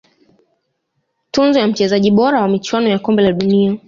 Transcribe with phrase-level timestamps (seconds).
[1.31, 3.77] tuzo ya mchezaji bora wa michuano ya kombe la dunia